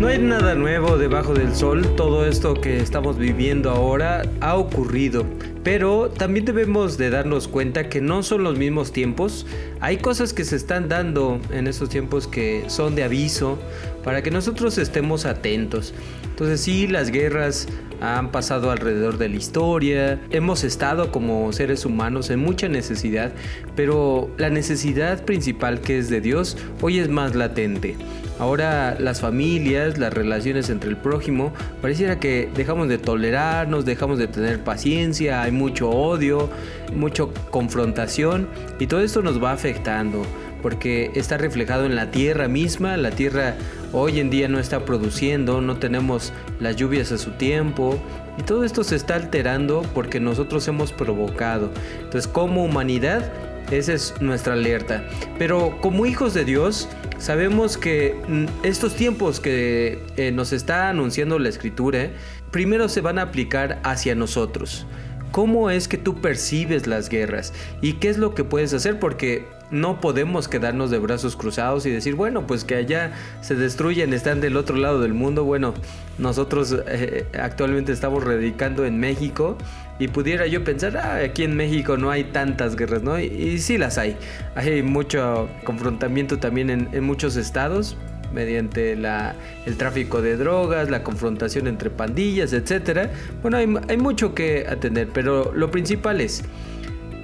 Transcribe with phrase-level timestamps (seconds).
[0.00, 5.26] No hay nada nuevo debajo del sol, todo esto que estamos viviendo ahora ha ocurrido,
[5.64, 9.44] pero también debemos de darnos cuenta que no son los mismos tiempos,
[9.80, 13.58] hay cosas que se están dando en estos tiempos que son de aviso
[14.04, 15.92] para que nosotros estemos atentos.
[16.38, 17.66] Entonces sí, las guerras
[18.00, 23.32] han pasado alrededor de la historia, hemos estado como seres humanos en mucha necesidad,
[23.74, 27.96] pero la necesidad principal que es de Dios hoy es más latente.
[28.38, 34.28] Ahora las familias, las relaciones entre el prójimo, pareciera que dejamos de tolerarnos, dejamos de
[34.28, 36.50] tener paciencia, hay mucho odio,
[36.94, 38.46] mucha confrontación
[38.78, 40.22] y todo esto nos va afectando
[40.62, 43.56] porque está reflejado en la tierra misma, la tierra
[43.92, 47.98] hoy en día no está produciendo, no tenemos las lluvias a su tiempo
[48.38, 51.70] y todo esto se está alterando porque nosotros hemos provocado.
[52.02, 53.32] Entonces como humanidad
[53.70, 55.04] esa es nuestra alerta.
[55.38, 56.88] Pero como hijos de Dios,
[57.18, 62.10] sabemos que mm, estos tiempos que eh, nos está anunciando la escritura,
[62.50, 64.86] primero se van a aplicar hacia nosotros.
[65.32, 67.52] ¿Cómo es que tú percibes las guerras?
[67.82, 68.98] ¿Y qué es lo que puedes hacer?
[68.98, 74.12] Porque no podemos quedarnos de brazos cruzados y decir, bueno, pues que allá se destruyen,
[74.12, 75.44] están del otro lado del mundo.
[75.44, 75.74] Bueno,
[76.18, 79.58] nosotros eh, actualmente estamos radicando en México
[79.98, 83.18] y pudiera yo pensar, ah, aquí en México no hay tantas guerras, ¿no?
[83.18, 84.16] Y, sí las hay.
[84.54, 87.96] Hay mucho confrontamiento también en, muchos estados
[88.32, 89.34] mediante la,
[89.66, 93.08] el tráfico de drogas, la confrontación entre pandillas, etc.
[93.42, 96.44] Bueno, hay, hay mucho que atender, pero lo principal es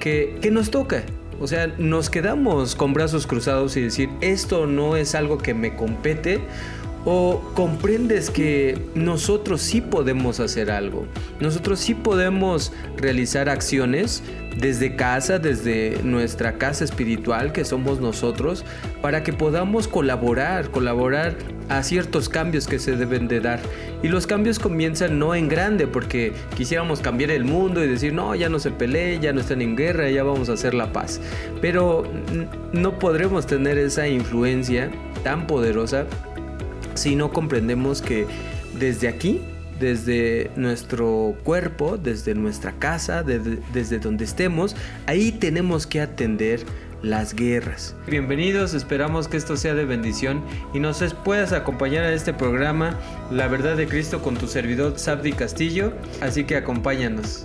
[0.00, 1.04] que, que nos toca.
[1.40, 5.76] O sea, nos quedamos con brazos cruzados y decir, esto no es algo que me
[5.76, 6.40] compete
[7.06, 11.06] ¿O comprendes que nosotros sí podemos hacer algo?
[11.38, 14.22] Nosotros sí podemos realizar acciones
[14.56, 18.64] desde casa, desde nuestra casa espiritual que somos nosotros,
[19.02, 21.36] para que podamos colaborar, colaborar
[21.68, 23.60] a ciertos cambios que se deben de dar.
[24.02, 28.34] Y los cambios comienzan no en grande, porque quisiéramos cambiar el mundo y decir, no,
[28.34, 31.20] ya no se pelee, ya no están en guerra, ya vamos a hacer la paz.
[31.60, 32.04] Pero
[32.72, 34.90] no podremos tener esa influencia
[35.22, 36.06] tan poderosa
[36.94, 38.26] si no comprendemos que
[38.78, 39.40] desde aquí,
[39.78, 46.60] desde nuestro cuerpo, desde nuestra casa, desde, donde estemos, ahí tenemos que atender
[47.02, 47.94] las guerras.
[48.06, 52.98] Bienvenidos, esperamos que esto sea de bendición y nos puedas acompañar a este programa
[53.30, 57.44] La verdad de Cristo con tu servidor Sabdi Castillo, así que acompáñanos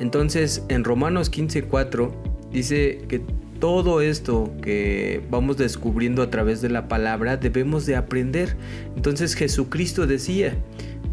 [0.00, 2.10] Entonces en Romanos 15:4
[2.50, 3.22] dice que
[3.60, 8.56] todo esto que vamos descubriendo a través de la palabra debemos de aprender.
[8.96, 10.56] Entonces Jesucristo decía,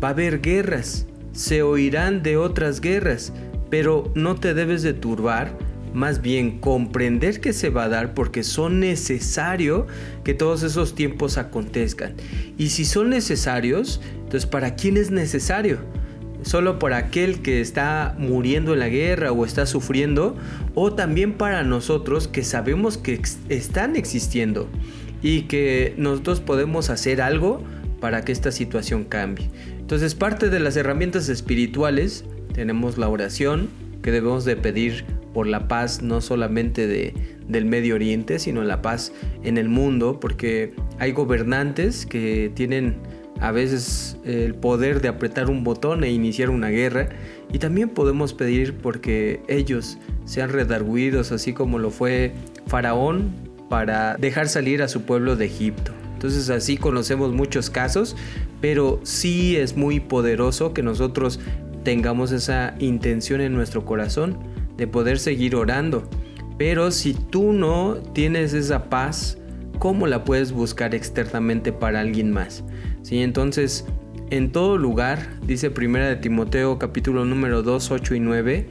[0.01, 3.33] va a haber guerras, se oirán de otras guerras,
[3.69, 5.51] pero no te debes de turbar,
[5.93, 9.87] más bien comprender que se va a dar porque son necesario
[10.23, 12.13] que todos esos tiempos acontezcan.
[12.57, 15.79] Y si son necesarios, entonces ¿para quién es necesario?
[16.41, 20.35] Solo por aquel que está muriendo en la guerra o está sufriendo,
[20.75, 24.67] o también para nosotros que sabemos que están existiendo
[25.21, 27.63] y que nosotros podemos hacer algo
[27.99, 29.49] para que esta situación cambie.
[29.79, 33.69] Entonces parte de las herramientas espirituales tenemos la oración
[34.01, 37.13] que debemos de pedir por la paz no solamente de,
[37.47, 39.11] del Medio Oriente, sino la paz
[39.43, 42.97] en el mundo, porque hay gobernantes que tienen
[43.39, 47.09] a veces el poder de apretar un botón e iniciar una guerra
[47.51, 52.33] y también podemos pedir porque ellos sean redarguidos así como lo fue
[52.67, 53.31] Faraón
[53.69, 55.91] para dejar salir a su pueblo de Egipto.
[56.13, 58.15] Entonces así conocemos muchos casos,
[58.59, 61.39] pero sí es muy poderoso que nosotros
[61.83, 64.37] tengamos esa intención en nuestro corazón
[64.77, 66.09] de poder seguir orando.
[66.57, 69.37] Pero si tú no tienes esa paz,
[69.77, 72.63] ¿cómo la puedes buscar externamente para alguien más?
[73.07, 73.21] ¿Sí?
[73.21, 73.85] Entonces,
[74.31, 78.67] en todo lugar, dice Primera de Timoteo capítulo número 2, 8 y 9,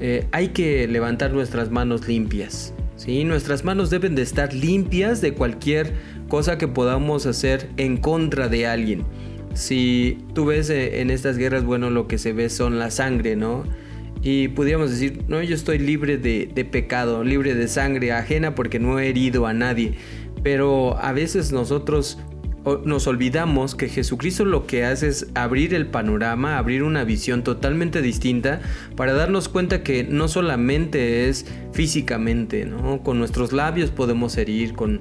[0.00, 2.74] eh, hay que levantar nuestras manos limpias.
[2.96, 3.22] ¿sí?
[3.22, 5.92] Nuestras manos deben de estar limpias de cualquier
[6.28, 9.04] cosa que podamos hacer en contra de alguien.
[9.54, 13.36] Si tú ves eh, en estas guerras, bueno, lo que se ve son la sangre,
[13.36, 13.62] ¿no?
[14.20, 18.80] Y pudiéramos decir, no, yo estoy libre de, de pecado, libre de sangre ajena porque
[18.80, 19.94] no he herido a nadie.
[20.42, 22.18] Pero a veces nosotros
[22.84, 28.02] nos olvidamos que Jesucristo lo que hace es abrir el panorama, abrir una visión totalmente
[28.02, 28.60] distinta
[28.96, 33.02] para darnos cuenta que no solamente es físicamente, ¿no?
[33.02, 35.00] Con nuestros labios podemos herir, con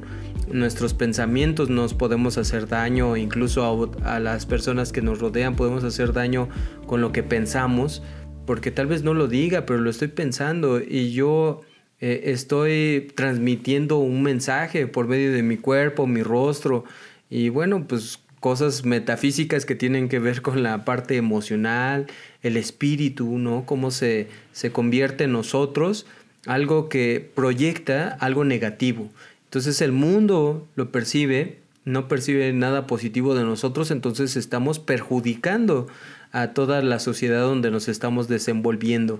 [0.51, 6.13] nuestros pensamientos nos podemos hacer daño, incluso a, las personas que nos rodean podemos hacer
[6.13, 6.49] daño
[6.87, 8.01] con lo que pensamos,
[8.45, 11.61] porque tal vez no lo diga, pero lo estoy pensando y yo
[11.99, 16.85] eh, estoy transmitiendo un mensaje por medio de mi cuerpo, mi rostro,
[17.29, 22.07] y bueno, pues cosas metafísicas que tienen que ver con la parte emocional,
[22.41, 23.65] el espíritu, ¿no?
[23.65, 26.05] Cómo se, se convierte en nosotros
[26.45, 29.09] algo que proyecta algo negativo.
[29.45, 35.87] Entonces el mundo lo percibe, no percibe nada positivo de nosotros, entonces estamos perjudicando
[36.31, 39.19] a toda la sociedad donde nos estamos desenvolviendo.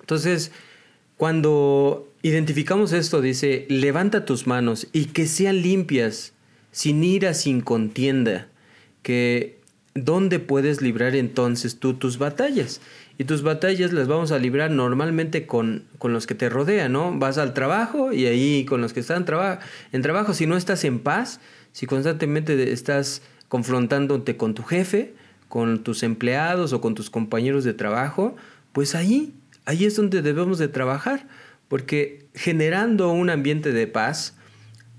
[0.00, 0.50] Entonces,
[1.16, 6.32] cuando identificamos esto, dice, levanta tus manos y que sean limpias
[6.72, 8.48] sin ira, sin contienda,
[9.02, 9.58] que
[9.94, 12.80] ¿dónde puedes librar entonces tú tus batallas?
[13.18, 17.18] Y tus batallas las vamos a librar normalmente con, con los que te rodean, ¿no?
[17.18, 19.26] Vas al trabajo y ahí con los que están
[19.92, 21.40] en trabajo, si no estás en paz,
[21.72, 25.12] si constantemente estás confrontándote con tu jefe,
[25.48, 28.36] con tus empleados o con tus compañeros de trabajo,
[28.72, 29.34] pues ahí,
[29.66, 31.26] ahí es donde debemos de trabajar,
[31.68, 34.34] porque generando un ambiente de paz,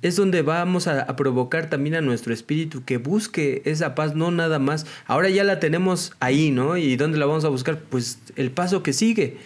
[0.01, 4.57] es donde vamos a, provocar también a nuestro espíritu que busque esa paz, no nada
[4.57, 4.85] más.
[5.05, 6.77] Ahora ya la tenemos ahí, ¿no?
[6.77, 7.79] ¿Y dónde la vamos a buscar?
[7.79, 9.37] Pues el paso que sigue.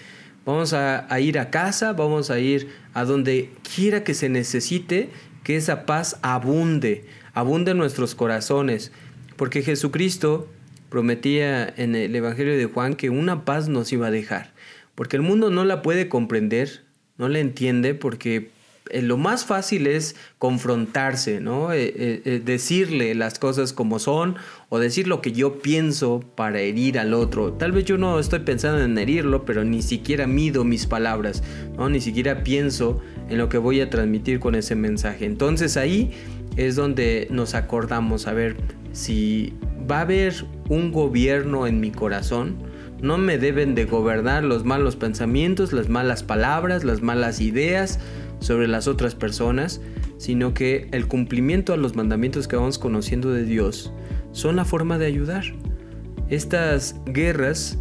[0.46, 5.10] Vamos a, a ir a casa, vamos a ir a donde quiera que se necesite
[5.44, 8.92] que esa paz abunde, abunde en nuestros corazones.
[9.36, 10.48] Porque Jesucristo
[10.90, 14.54] prometía en el Evangelio de Juan que una paz nos iba a dejar.
[14.94, 16.84] Porque el mundo no la puede comprender,
[17.18, 18.52] no la entiende porque
[18.90, 21.74] eh, lo más fácil es confrontarse, ¿no?
[21.74, 24.36] Eh, eh, decirle las cosas como son
[24.70, 27.54] o decir lo que yo pienso para herir al otro.
[27.54, 31.44] Tal vez yo no estoy pensando en herirlo, pero ni siquiera mido mis palabras,
[31.78, 31.90] ¿no?
[31.90, 33.00] Ni siquiera pienso
[33.30, 35.26] en lo que voy a transmitir con ese mensaje.
[35.26, 36.12] Entonces ahí
[36.56, 38.56] es donde nos acordamos a ver
[38.92, 39.54] si
[39.90, 42.56] va a haber un gobierno en mi corazón.
[43.02, 48.00] No me deben de gobernar los malos pensamientos, las malas palabras, las malas ideas,
[48.40, 49.82] sobre las otras personas,
[50.18, 53.92] sino que el cumplimiento a los mandamientos que vamos conociendo de Dios
[54.32, 55.44] son la forma de ayudar.
[56.30, 57.78] Estas guerras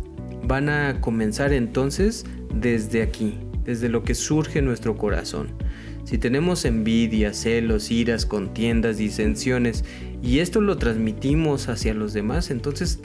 [0.47, 2.25] van a comenzar entonces
[2.55, 5.49] desde aquí, desde lo que surge nuestro corazón.
[6.05, 9.85] Si tenemos envidia, celos, iras, contiendas, disensiones
[10.23, 13.01] y esto lo transmitimos hacia los demás, entonces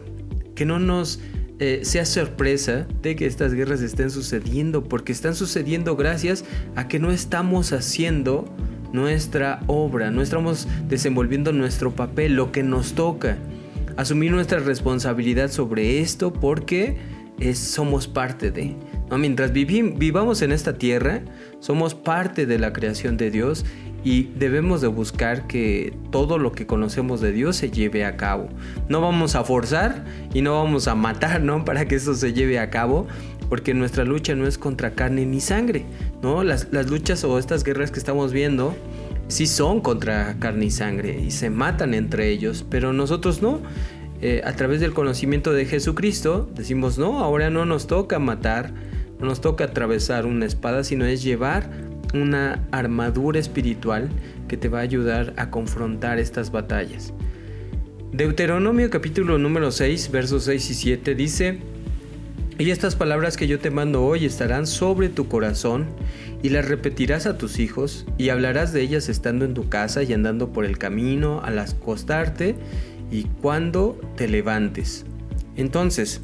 [0.56, 1.22] que no nos
[1.60, 6.46] eh, sea sorpresa de que estas guerras estén sucediendo, porque están sucediendo gracias
[6.76, 8.46] a que no estamos haciendo
[8.94, 13.38] nuestra obra, no estamos desenvolviendo nuestro papel, lo que nos toca,
[13.98, 16.98] asumir nuestra responsabilidad sobre esto porque
[17.54, 18.76] somos parte de.
[19.18, 21.22] Mientras vivamos en esta tierra,
[21.60, 23.66] somos parte de la creación de Dios
[24.04, 28.48] y debemos de buscar que todo lo que conocemos de Dios se lleve a cabo.
[28.88, 31.66] No vamos a forzar y no vamos a matar, ¿no?
[31.66, 33.08] Para que eso se lleve a cabo,
[33.50, 35.86] porque nuestra lucha no es contra carne ni sangre,
[36.22, 36.44] ¿no?
[36.44, 38.76] Las, luchas o estas guerras que estamos viendo
[39.28, 43.60] sí son contra carne y sangre y se matan entre ellos, pero nosotros no.
[44.22, 48.74] Eh, a través del conocimiento de Jesucristo decimos, no, ahora no nos toca matar,
[49.20, 54.10] no nos toca atravesar una espada, sino es llevar una armadura espiritual
[54.48, 57.14] que te va a ayudar a confrontar estas batallas.
[58.12, 61.60] Deuteronomio capítulo número 6, versos 6 y 7 dice,
[62.60, 65.86] y estas palabras que yo te mando hoy estarán sobre tu corazón,
[66.44, 70.12] y las repetirás a tus hijos, y hablarás de ellas estando en tu casa y
[70.12, 72.56] andando por el camino, al acostarte,
[73.12, 75.06] y cuando te levantes.
[75.56, 76.20] Entonces,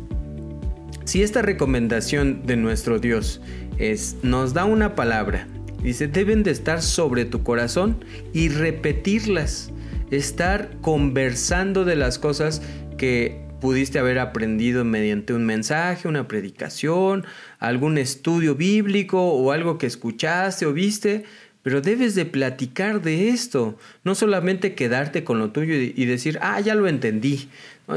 [1.06, 3.39] si esta recomendación de nuestro Dios
[3.77, 5.48] es, nos da una palabra,
[5.82, 8.03] Dice, deben de estar sobre tu corazón
[8.34, 9.72] y repetirlas.
[10.12, 12.62] Estar conversando de las cosas
[12.98, 17.25] que pudiste haber aprendido mediante un mensaje, una predicación,
[17.60, 21.24] algún estudio bíblico o algo que escuchaste o viste,
[21.63, 26.60] pero debes de platicar de esto, no solamente quedarte con lo tuyo y decir, ah,
[26.60, 27.50] ya lo entendí,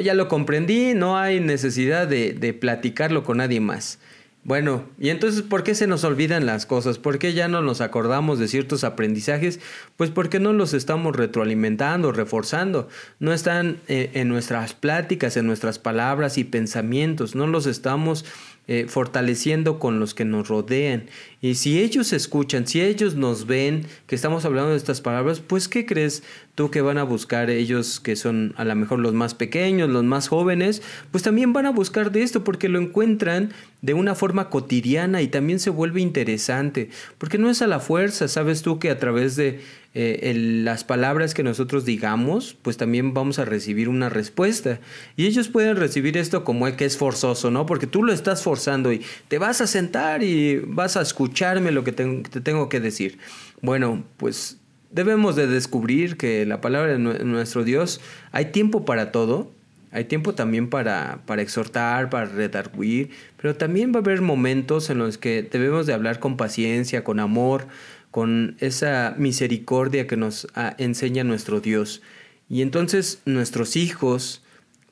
[0.02, 3.98] ya lo comprendí, no hay necesidad de platicarlo con nadie más.
[4.44, 6.98] Bueno, y entonces, ¿por qué se nos olvidan las cosas?
[6.98, 9.60] ¿Por qué ya no nos acordamos de ciertos aprendizajes?
[9.96, 12.88] Pues porque no los estamos retroalimentando, reforzando.
[13.18, 17.34] No están eh, en nuestras pláticas, en nuestras palabras y pensamientos.
[17.34, 18.24] No los estamos
[18.68, 21.06] eh, fortaleciendo con los que nos rodean.
[21.40, 25.68] Y si ellos escuchan, si ellos nos ven que estamos hablando de estas palabras, pues
[25.68, 26.24] ¿qué crees
[26.56, 30.02] tú que van a buscar ellos que son a lo mejor los más pequeños, los
[30.02, 30.82] más jóvenes?
[31.12, 33.52] Pues también van a buscar de esto porque lo encuentran
[33.82, 38.26] de una forma cotidiana y también se vuelve interesante, porque no es a la fuerza,
[38.26, 39.60] sabes tú que a través de
[39.94, 44.80] eh, las palabras que nosotros digamos, pues también vamos a recibir una respuesta.
[45.16, 47.66] Y ellos pueden recibir esto como que es forzoso, ¿no?
[47.66, 51.84] Porque tú lo estás forzando y te vas a sentar y vas a escucharme lo
[51.84, 53.18] que te, tengo que decir.
[53.60, 54.58] Bueno, pues
[54.90, 58.00] debemos de descubrir que la palabra de nuestro Dios,
[58.32, 59.52] hay tiempo para todo.
[59.90, 63.08] Hay tiempo también para, para exhortar, para redarguir,
[63.40, 67.20] pero también va a haber momentos en los que debemos de hablar con paciencia, con
[67.20, 67.68] amor,
[68.10, 72.02] con esa misericordia que nos ah, enseña nuestro Dios.
[72.50, 74.42] Y entonces nuestros hijos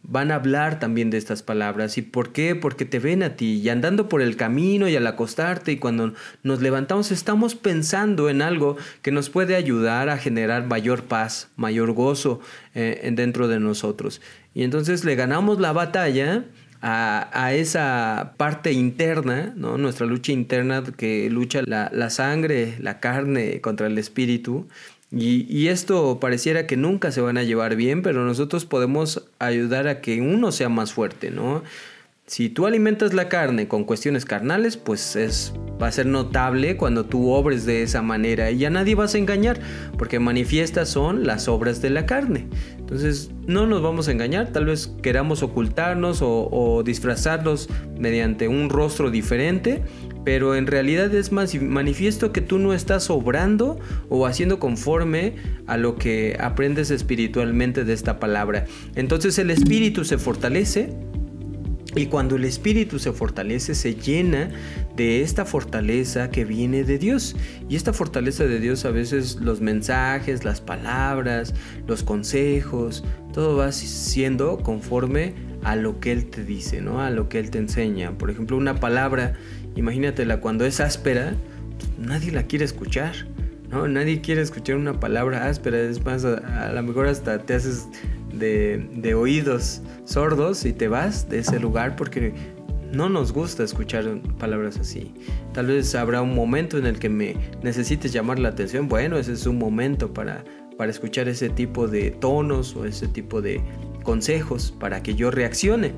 [0.08, 1.98] van a hablar también de estas palabras.
[1.98, 2.54] ¿Y por qué?
[2.54, 6.14] Porque te ven a ti y andando por el camino y al acostarte y cuando
[6.42, 11.92] nos levantamos estamos pensando en algo que nos puede ayudar a generar mayor paz, mayor
[11.92, 12.40] gozo
[12.74, 14.20] eh, dentro de nosotros.
[14.54, 16.44] Y entonces le ganamos la batalla
[16.82, 19.78] a, esa parte interna, ¿no?
[19.78, 24.68] nuestra lucha interna que lucha la, sangre, la carne contra el espíritu.
[25.18, 30.02] Y, esto pareciera que nunca se van a llevar bien, pero nosotros podemos ayudar a
[30.02, 31.62] que uno sea más fuerte, ¿no?
[32.26, 37.06] Si tú alimentas la carne con cuestiones carnales, pues es, va a ser notable cuando
[37.06, 39.60] tú obres de esa manera y a nadie vas a engañar,
[39.96, 42.48] porque manifiestas son las obras de la carne.
[42.76, 47.68] Entonces no nos vamos a engañar, tal vez queramos ocultarnos o, o disfrazarnos
[47.98, 49.82] mediante un rostro diferente,
[50.26, 53.78] pero en realidad es más manifiesto que tú no estás obrando
[54.08, 55.36] o haciendo conforme
[55.68, 58.64] a lo que aprendes espiritualmente de esta palabra.
[58.96, 60.90] Entonces el espíritu se fortalece
[61.94, 64.50] y cuando el espíritu se fortalece, se llena
[64.96, 67.36] de esta fortaleza que viene de Dios.
[67.68, 71.54] Y esta fortaleza de Dios a veces los mensajes, las palabras,
[71.86, 77.00] los consejos, todo va siendo conforme a lo que Él te dice, ¿no?
[77.00, 78.18] A lo que Él te enseña.
[78.18, 79.34] Por ejemplo, una palabra,
[79.76, 81.34] imagínatela cuando es áspera,
[81.98, 83.14] nadie la quiere escuchar.
[83.70, 83.88] ¿no?
[83.88, 87.88] Nadie quiere escuchar una palabra áspera, es más, a, a lo mejor hasta te haces
[88.38, 92.32] de, oídos sordos y te vas de ese lugar porque
[92.92, 95.14] no nos gusta escuchar palabras así.
[95.52, 98.88] Tal vez habrá un momento en el que me necesites llamar la atención.
[98.88, 100.44] Bueno, ese es un momento para,
[100.76, 103.60] para escuchar ese tipo de tonos o ese tipo de
[104.02, 105.92] consejos para que yo reaccione.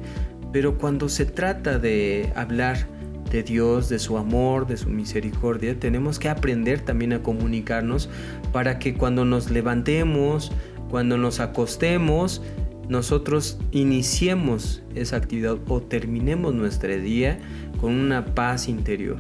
[0.52, 2.86] Pero cuando se trata de hablar
[3.30, 8.08] de Dios, de su amor, de su misericordia, tenemos que aprender también a comunicarnos
[8.52, 10.52] para que cuando nos levantemos,
[10.90, 12.42] cuando nos acostemos,
[12.88, 17.38] nosotros iniciemos esa actividad o terminemos nuestro día
[17.80, 19.18] con una paz interior.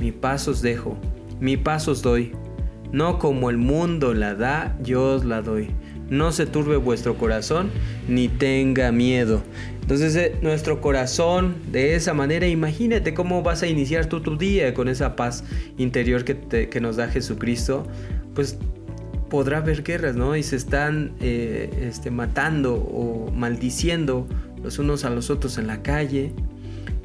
[0.00, 0.96] Mi paz os dejo,
[1.40, 2.32] mi paz os doy.
[2.92, 5.70] No como el mundo la da, yo os la doy.
[6.08, 7.70] No se turbe vuestro corazón,
[8.08, 9.42] ni tenga miedo.
[9.86, 14.74] Entonces eh, nuestro corazón, de esa manera, imagínate cómo vas a iniciar tú tu día
[14.74, 15.44] con esa paz
[15.78, 17.86] interior que, nos da Jesucristo.
[18.34, 18.58] Pues
[19.30, 20.36] podrá haber guerras, ¿no?
[20.36, 24.26] Y se están eh, este, matando o maldiciendo
[24.62, 26.32] los unos a los otros en la calle.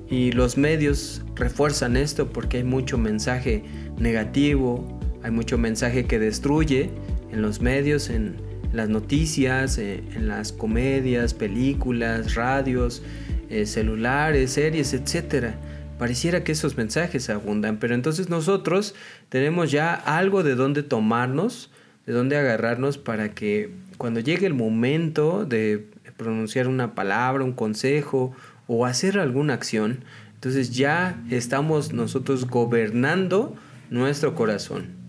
[0.10, 3.63] Y los medios refuerzan esto porque hay mucho mensaje
[3.98, 6.89] negativo, hay mucho mensaje que destruye
[7.31, 13.01] en los medios, en las noticias, eh, en las comedias, películas, radios,
[13.50, 15.56] eh, celulares, series, etc.
[15.98, 18.96] Pareciera que esos mensajes abundan, pero entonces nosotros
[19.30, 21.72] tenemos ya algo de donde tomarnos
[22.06, 25.88] de dónde agarrarnos para que cuando llegue el momento de
[26.18, 28.34] pronunciar una palabra, un consejo
[28.68, 33.56] o hacer alguna acción, entonces ya estamos nosotros gobernando
[33.90, 35.00] nuestro corazón.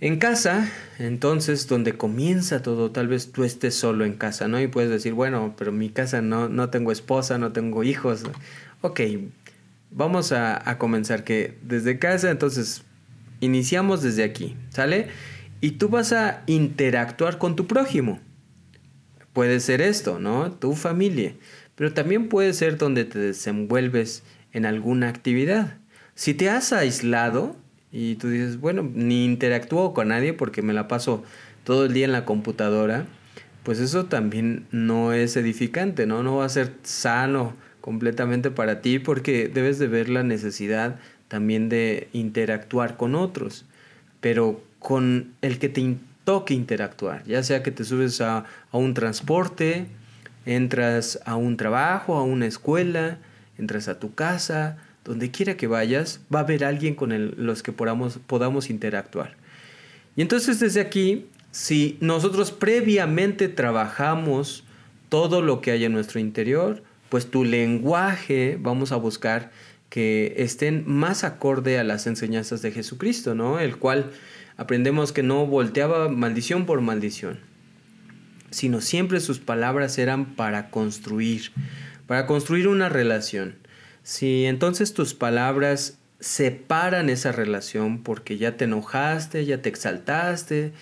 [0.00, 4.60] En casa, entonces, donde comienza todo, tal vez tú estés solo en casa, ¿no?
[4.60, 8.22] Y puedes decir, bueno, pero mi casa no, no tengo esposa, no tengo hijos.
[8.80, 9.00] Ok,
[9.90, 12.82] vamos a, a comenzar que desde casa, entonces,
[13.40, 15.08] iniciamos desde aquí, ¿sale?
[15.60, 18.20] y tú vas a interactuar con tu prójimo.
[19.32, 20.52] Puede ser esto, ¿no?
[20.52, 21.34] Tu familia,
[21.74, 25.78] pero también puede ser donde te desenvuelves en alguna actividad.
[26.14, 27.56] Si te has aislado
[27.98, 31.24] y tú dices, bueno, ni interactúo con nadie porque me la paso
[31.64, 33.06] todo el día en la computadora,
[33.64, 36.22] pues eso también no es edificante, ¿no?
[36.22, 41.68] No va a ser sano completamente para ti porque debes de ver la necesidad también
[41.68, 43.64] de interactuar con otros,
[44.20, 48.94] pero con el que te toque interactuar, ya sea que te subes a, a un
[48.94, 49.86] transporte,
[50.46, 53.18] entras a un trabajo, a una escuela,
[53.58, 54.78] entras a tu casa,
[55.08, 59.36] donde quiera que vayas, va a haber alguien con el, los que podamos, podamos interactuar.
[60.14, 64.64] Y entonces desde aquí, si nosotros previamente trabajamos
[65.08, 69.50] todo lo que hay en nuestro interior, pues tu lenguaje vamos a buscar
[69.88, 73.58] que estén más acorde a las enseñanzas de Jesucristo, ¿no?
[73.58, 74.10] El cual
[74.58, 77.38] aprendemos que no volteaba maldición por maldición,
[78.50, 81.52] sino siempre sus palabras eran para construir,
[82.06, 83.56] para construir una relación.
[84.08, 90.72] Si entonces tus palabras separan esa relación porque ya te enojaste, ya te exaltaste,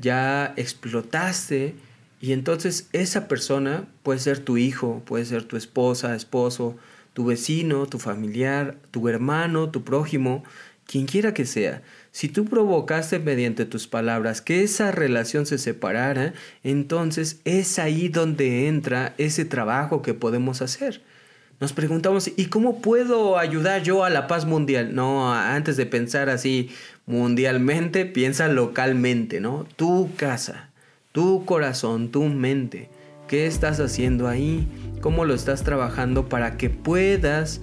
[0.00, 1.76] ya explotaste,
[2.20, 6.76] y entonces esa persona puede ser tu hijo, puede ser tu esposa, esposo,
[7.12, 10.42] tu vecino, tu familiar, tu hermano, tu prójimo,
[10.84, 11.82] quien quiera que sea.
[12.10, 16.34] Si tú provocaste mediante tus palabras que esa relación se separara,
[16.64, 21.00] entonces es ahí donde entra ese trabajo que podemos hacer
[21.62, 24.96] nos preguntamos, ¿y cómo puedo ayudar yo a la paz mundial?
[24.96, 26.70] No, antes de pensar así
[27.06, 29.64] mundialmente, piensa localmente, ¿no?
[29.76, 30.70] Tu casa,
[31.12, 32.90] tu corazón, tu mente.
[33.28, 34.66] ¿Qué estás haciendo ahí?
[35.00, 37.60] ¿Cómo lo estás trabajando para que puedas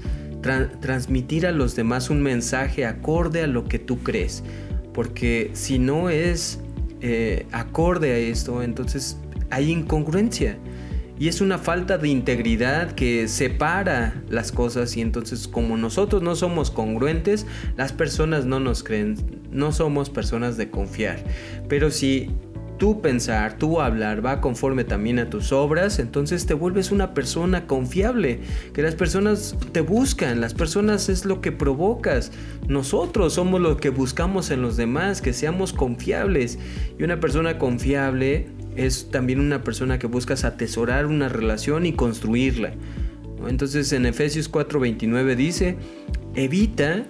[0.79, 4.45] transmitir a los demás un mensaje acorde a lo que tú crees?
[4.93, 6.61] Porque si no es
[7.01, 9.17] eh, acorde a esto, entonces
[9.49, 10.57] hay incongruencia.
[11.19, 16.33] Y es una falta de integridad que separa las cosas y entonces como nosotros no
[16.35, 17.45] somos congruentes,
[17.75, 19.17] las personas no nos creen,
[19.51, 21.21] no somos personas de confiar.
[21.67, 22.29] Pero si
[22.79, 27.67] tu pensar, tu hablar va conforme también a tus obras, entonces te vuelves una persona
[27.67, 28.39] confiable,
[28.73, 32.31] que las personas te buscan, las personas es lo que provocas,
[32.69, 36.57] nosotros somos lo que buscamos en los demás, que seamos confiables.
[36.97, 38.47] Y una persona confiable
[38.85, 42.73] es también una persona que buscas atesorar una relación y construirla.
[43.47, 45.77] Entonces en Efesios 4:29 dice,
[46.35, 47.05] evita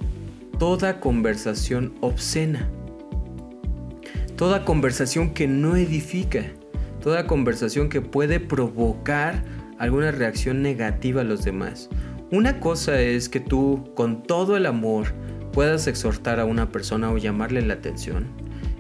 [0.58, 2.70] toda conversación obscena,
[4.36, 6.46] toda conversación que no edifica,
[7.02, 9.44] toda conversación que puede provocar
[9.78, 11.90] alguna reacción negativa a los demás.
[12.32, 15.14] Una cosa es que tú con todo el amor
[15.54, 18.28] puedas exhortar a una persona o llamarle la atención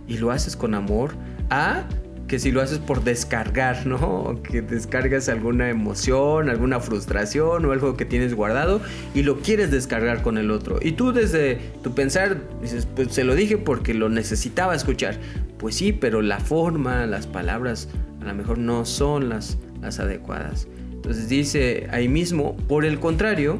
[0.08, 1.14] y lo haces con amor
[1.50, 1.88] a
[2.30, 4.40] que si lo haces por descargar, ¿no?
[4.44, 8.82] que descargas alguna emoción, alguna frustración o algo que tienes guardado
[9.16, 10.80] y lo quieres descargar con el otro.
[10.82, 15.18] Y tú desde tu pensar dices, pues se lo dije porque lo necesitaba escuchar.
[15.58, 17.90] Pues sí, pero la forma, las palabras
[18.22, 20.68] a lo mejor no son las, las adecuadas.
[20.94, 23.60] Entonces dice ahí mismo, por el contrario,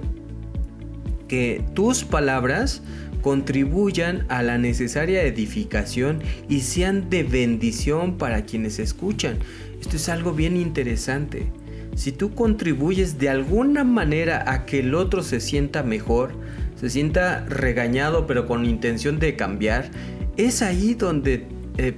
[1.28, 2.84] que tus palabras
[3.22, 9.40] contribuyan a la necesaria edificación y sean de bendición para quienes escuchan.
[9.82, 11.52] Esto es algo bien interesante.
[11.96, 16.32] Si tú contribuyes de alguna manera a que el otro se sienta mejor,
[16.80, 19.90] se sienta regañado pero con intención de cambiar,
[20.38, 21.98] es ahí donde eh,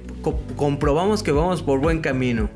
[0.56, 2.50] comprobamos que vamos por buen camino.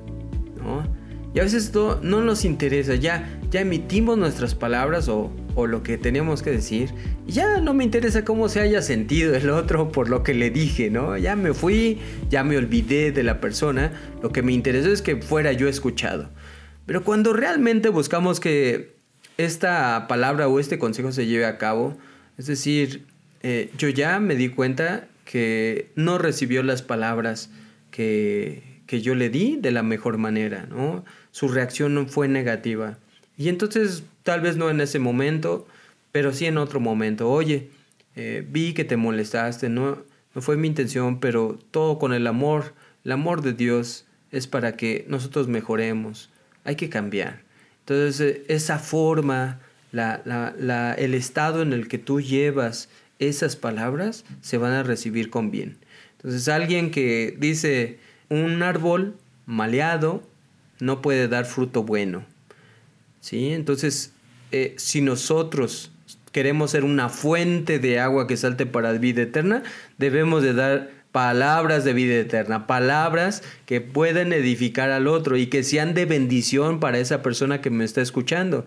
[1.35, 5.83] Y a veces esto no nos interesa, ya, ya emitimos nuestras palabras o, o lo
[5.83, 6.92] que teníamos que decir.
[7.27, 10.90] ya no me interesa cómo se haya sentido el otro por lo que le dije,
[10.90, 11.16] ¿no?
[11.16, 11.99] Ya me fui,
[12.31, 13.92] ya me olvidé de la persona.
[14.23, 16.29] Lo que me interesó es que fuera yo escuchado.
[16.85, 18.95] Pero cuando realmente buscamos que
[19.38, 21.97] esta palabra o este consejo se lleve a cabo,
[22.37, 23.07] es decir,
[23.42, 27.51] eh, yo ya me di cuenta que no recibió las palabras
[27.90, 31.03] que, que yo le di de la mejor manera, ¿no?
[31.31, 32.99] Su reacción no fue negativa.
[33.38, 35.69] Y entonces Tal vez no en ese momento,
[36.11, 37.31] pero sí en otro momento.
[37.31, 37.71] Oye,
[38.17, 39.99] eh, vi que te molestaste, no,
[40.35, 42.75] fue mi intención, pero todo con el amor.
[43.05, 46.29] El amor de Dios es para que nosotros mejoremos.
[46.65, 47.43] Hay que cambiar.
[47.79, 49.61] Entonces, eh, esa forma,
[49.93, 52.89] el estado en el que tú llevas
[53.21, 55.77] esas palabras, se van a recibir con bien.
[56.17, 59.15] Entonces, alguien que dice, un árbol
[59.47, 60.25] maleado
[60.81, 62.25] no puede dar fruto bueno.
[63.21, 63.53] ¿Sí?
[63.53, 64.12] Entonces,
[64.53, 65.91] eh, si nosotros
[66.33, 69.63] queremos ser una fuente de agua que salte para vida eterna,
[69.99, 75.63] debemos de dar palabras de vida eterna, palabras que pueden edificar al otro y que
[75.63, 78.67] sean de bendición para esa persona que me está escuchando.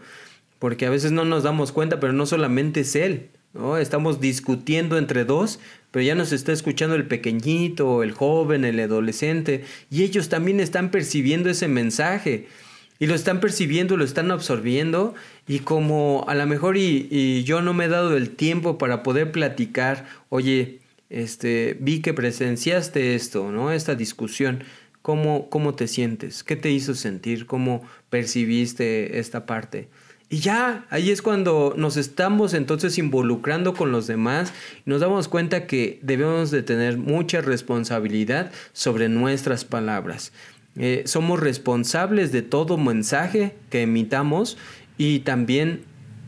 [0.58, 3.78] Porque a veces no nos damos cuenta, pero no solamente es él, ¿no?
[3.78, 5.60] Estamos discutiendo entre dos,
[5.92, 10.90] pero ya nos está escuchando el pequeñito, el joven, el adolescente, y ellos también están
[10.90, 12.48] percibiendo ese mensaje.
[13.00, 15.16] Y lo están percibiendo, lo están absorbiendo
[15.48, 19.32] y como a lo mejor y, yo no me he dado el tiempo para poder
[19.32, 23.72] platicar, oye, este, vi que presenciaste esto, ¿no?
[23.72, 24.64] Esta discusión.
[25.02, 26.44] ¿Cómo, ¿Cómo te sientes?
[26.44, 27.46] ¿Qué te hizo sentir?
[27.46, 29.88] ¿Cómo percibiste esta parte?
[30.32, 34.54] Y ya, ahí es cuando nos estamos entonces involucrando con los demás
[34.86, 40.32] y nos damos cuenta que debemos de tener mucha responsabilidad sobre nuestras palabras.
[40.76, 44.58] Eh, somos responsables de todo mensaje que emitamos
[44.98, 45.82] y también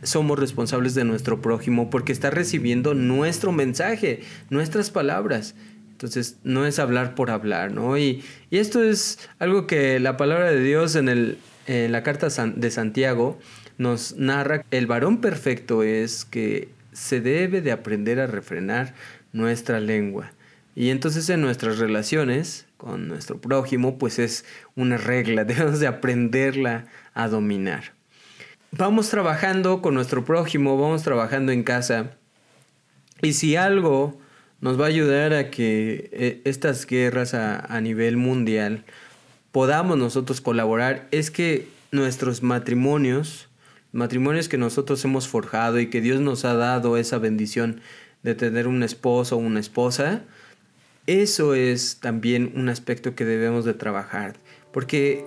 [0.03, 5.55] somos responsables de nuestro prójimo porque está recibiendo nuestro mensaje, nuestras palabras.
[5.91, 7.97] Entonces, no es hablar por hablar, ¿no?
[7.97, 12.71] Y, esto es algo que la palabra de Dios en, el, en la carta de
[12.71, 13.39] Santiago
[13.77, 14.65] nos narra.
[14.71, 18.95] El varón perfecto es que se debe de aprender a refrenar
[19.31, 20.31] nuestra lengua.
[20.75, 26.85] Y entonces en nuestras relaciones con nuestro prójimo, pues es una regla, debemos de aprenderla
[27.13, 27.93] a dominar
[28.71, 32.11] vamos trabajando con nuestro prójimo, vamos trabajando en casa.
[33.21, 34.17] Y si algo
[34.61, 38.83] nos va a ayudar a que eh, estas guerras a, nivel mundial
[39.51, 43.49] podamos nosotros colaborar, es que nuestros matrimonios,
[43.91, 47.81] matrimonios que nosotros hemos forjado y que Dios nos ha dado esa bendición
[48.23, 50.23] de tener un esposo o una esposa,
[51.19, 54.35] eso es también un aspecto que debemos de trabajar.
[54.71, 55.25] Porque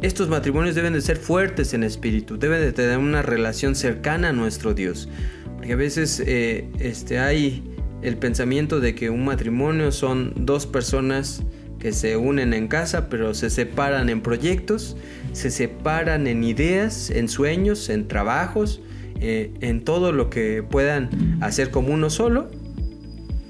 [0.00, 4.32] estos matrimonios deben de ser fuertes en espíritu, deben de tener una relación cercana a
[4.32, 5.08] nuestro Dios.
[5.56, 7.62] Porque a veces eh, este, hay
[8.02, 11.42] el pensamiento de que un matrimonio son dos personas
[11.78, 14.96] que se unen en casa, pero se separan en proyectos,
[15.32, 18.80] se separan en ideas, en sueños, en trabajos,
[19.20, 22.50] eh, en todo lo que puedan hacer como uno solo,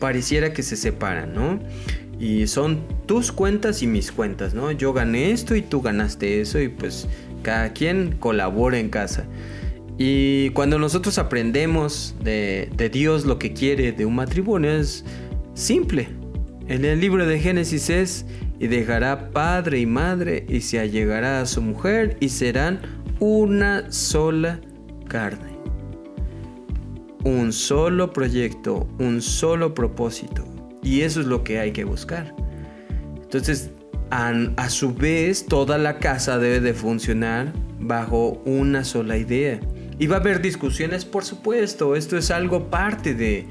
[0.02, 1.60] pareciera que se separan, ¿no?
[2.18, 4.72] Y son tus cuentas y mis cuentas, ¿no?
[4.72, 7.06] Yo gané esto y tú ganaste eso y pues
[7.42, 9.26] cada quien colabora en casa.
[9.98, 15.04] Y cuando nosotros aprendemos de, Dios lo que quiere de un matrimonio es
[15.54, 16.08] simple.
[16.66, 18.26] En el libro de Génesis es,
[18.58, 22.80] y dejará padre y madre y se allegará a su mujer y serán
[23.20, 24.60] una sola
[25.06, 25.51] carne.
[27.24, 30.44] Un solo proyecto, un solo propósito.
[30.82, 32.34] Y eso es lo que hay que buscar.
[33.22, 33.70] Entonces,
[34.10, 39.60] a, su vez, toda la casa debe de funcionar bajo una sola idea.
[39.98, 43.46] Y va a haber discusiones, por supuesto, esto es algo parte de,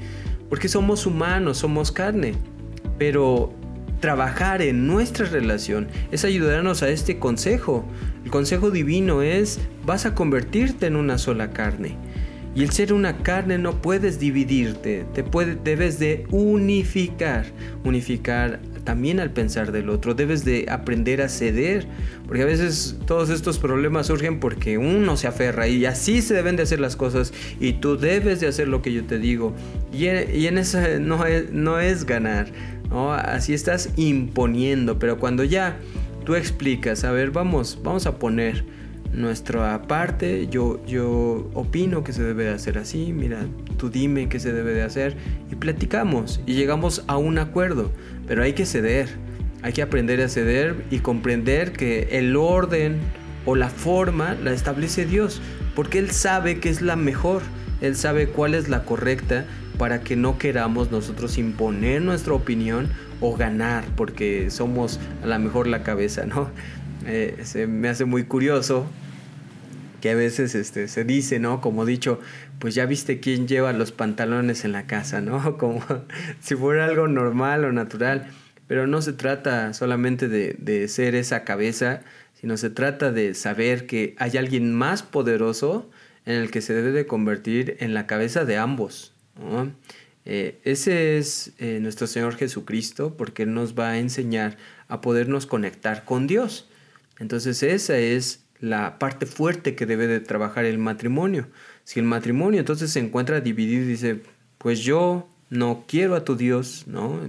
[0.48, 2.34] porque somos humanos, somos carne.
[2.98, 3.52] Pero
[3.98, 7.84] trabajar en nuestra relación es ayudarnos a este consejo.
[8.24, 11.96] El consejo divino es, vas a convertirte en una sola carne.
[12.54, 17.46] Y el ser una carne no puedes dividirte, te puede, debes de unificar,
[17.82, 21.86] unificar también al pensar del otro, debes de aprender a ceder,
[22.26, 26.56] porque a veces todos estos problemas surgen porque uno se aferra y así se deben
[26.56, 29.54] de hacer las cosas y tú debes de hacer lo que yo te digo.
[29.92, 32.48] Y en, eso no es, no es ganar,
[33.24, 35.78] así estás imponiendo, pero cuando ya
[36.24, 38.64] tú explicas, a ver, vamos, vamos a poner
[39.12, 43.46] nuestra parte, yo, yo opino que se debe de hacer así, mira,
[43.76, 45.16] tú dime qué se debe de hacer
[45.50, 47.92] y platicamos y llegamos a un acuerdo,
[48.26, 49.08] pero hay que ceder,
[49.62, 53.00] hay que aprender a ceder y comprender que el orden
[53.44, 55.42] o la forma la establece Dios,
[55.74, 57.42] porque Él sabe que es la mejor,
[57.80, 59.44] Él sabe cuál es la correcta
[59.78, 62.88] para que no queramos nosotros imponer nuestra opinión
[63.20, 66.50] o ganar, porque somos a lo mejor la cabeza, ¿no?
[67.06, 68.86] Eh, se me hace muy curioso
[70.02, 71.60] que a veces este, se dice, ¿no?
[71.60, 72.18] Como dicho,
[72.58, 75.56] pues ya viste quién lleva los pantalones en la casa, ¿no?
[75.58, 75.82] Como
[76.40, 78.28] si fuera algo normal o natural.
[78.66, 82.02] Pero no se trata solamente de, de ser esa cabeza,
[82.34, 85.88] sino se trata de saber que hay alguien más poderoso
[86.26, 89.14] en el que se debe de convertir en la cabeza de ambos.
[90.24, 94.56] Eh, ese es eh, nuestro Señor Jesucristo porque Él nos va a enseñar
[94.88, 96.68] a podernos conectar con Dios.
[97.20, 101.48] Entonces esa es la parte fuerte que debe de trabajar el matrimonio.
[101.82, 104.20] Si el matrimonio entonces se encuentra dividido y dice,
[104.56, 107.20] pues yo no quiero a tu Dios, ¿no?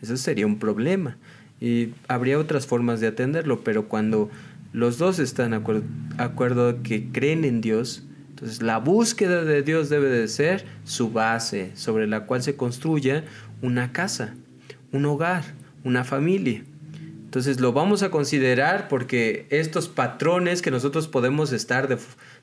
[0.00, 1.18] Eso sería un problema.
[1.60, 4.30] Y habría otras formas de atenderlo, pero cuando
[4.72, 5.82] los dos están de acuerdo,
[6.16, 11.72] acuerdo que creen en Dios, entonces la búsqueda de Dios debe de ser su base
[11.74, 13.24] sobre la cual se construya
[13.60, 14.34] una casa,
[14.90, 15.44] un hogar,
[15.84, 16.62] una familia.
[17.28, 21.98] Entonces lo vamos a considerar porque estos patrones que nosotros podemos estar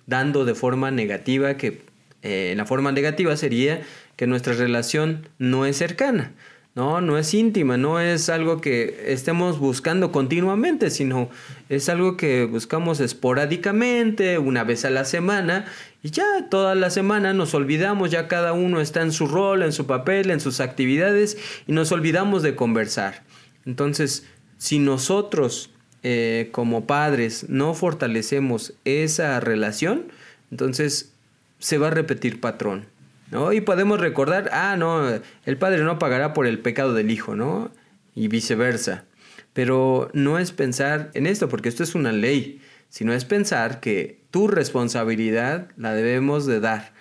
[0.06, 1.82] dando de forma negativa, que
[2.22, 3.82] eh, la forma negativa sería
[4.16, 6.34] que nuestra relación no es cercana.
[6.76, 11.32] No, no es íntima, no es algo que estemos buscando continuamente, sino
[11.68, 15.66] es algo que buscamos esporádicamente, una vez a la semana,
[16.04, 19.72] y ya toda la semana nos olvidamos, ya cada uno está en su rol, en
[19.72, 23.24] su papel, en sus actividades, y nos olvidamos de conversar.
[23.66, 25.72] Entonces, si nosotros
[26.04, 30.06] eh, como padres no fortalecemos esa relación,
[30.52, 31.14] entonces
[31.60, 32.86] se va a repetir patrón.
[33.32, 33.54] ¿no?
[33.54, 35.04] Y podemos recordar, ah, no,
[35.46, 37.72] el padre no pagará por el pecado del hijo, ¿no?
[38.14, 39.06] Y viceversa.
[39.54, 44.22] Pero no es pensar en esto, porque esto es una ley, sino es pensar que
[44.32, 46.94] tu responsabilidad la debemos de dar.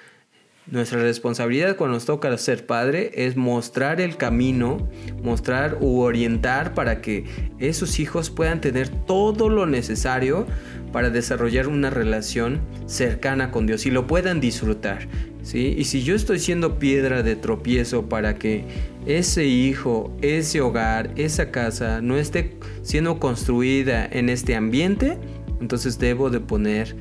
[0.66, 4.88] Nuestra responsabilidad cuando nos toca ser padre es mostrar el camino,
[5.22, 7.24] mostrar u orientar para que
[7.58, 10.46] esos hijos puedan tener todo lo necesario
[10.90, 15.06] para desarrollar una relación cercana con Dios y lo puedan disfrutar.
[15.42, 15.74] ¿sí?
[15.76, 18.64] Y si yo estoy siendo piedra de tropiezo para que
[19.04, 25.18] ese hijo, ese hogar, esa casa no esté siendo construida en este ambiente,
[25.60, 26.96] entonces debo de poner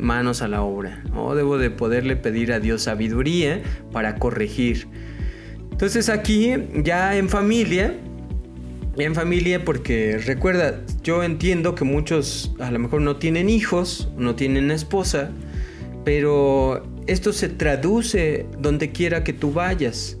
[0.00, 4.88] manos a la obra, o debo de poderle pedir a Dios sabiduría para corregir.
[5.70, 6.52] Entonces aquí
[6.82, 7.94] ya en familia,
[8.96, 14.34] en familia porque recuerda, yo entiendo que muchos a lo mejor no tienen hijos, no
[14.34, 15.30] tienen esposa,
[16.04, 20.16] pero esto se traduce donde quiera que tú vayas.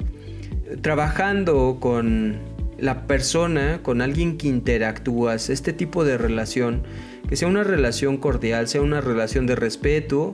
[0.80, 2.38] Trabajando con
[2.82, 6.82] la persona, con alguien que interactúas, este tipo de relación,
[7.28, 10.32] que sea una relación cordial, sea una relación de respeto,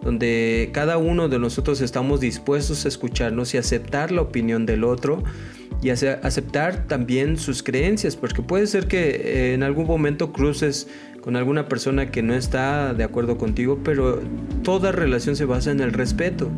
[0.00, 5.24] donde cada uno de nosotros estamos dispuestos a escucharnos y aceptar la opinión del otro
[5.82, 10.86] y aceptar también sus creencias, porque puede ser que eh, en algún momento cruces
[11.20, 14.20] con alguna persona que no está de acuerdo contigo, pero
[14.62, 16.48] toda relación se basa en el respeto.